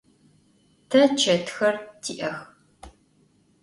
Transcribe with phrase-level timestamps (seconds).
[0.89, 2.39] Te çetxer ti'ex.